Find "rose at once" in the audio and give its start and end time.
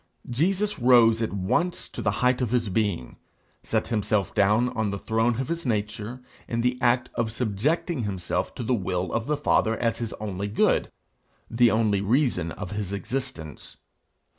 0.79-1.87